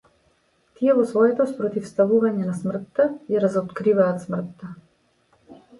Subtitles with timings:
[0.79, 4.77] Тие во своето спротивставување на смртта ја разоткриваат смртта.